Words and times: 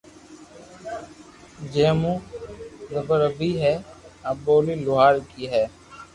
جي 1.73 1.85
مون 1.99 2.17
زبر 2.91 3.21
پڙي 3.37 3.51
ھي 3.61 3.73
آ 4.29 4.31
ٻولي 4.43 4.75
لوھارڪي 4.85 5.43
ھي 5.53 5.63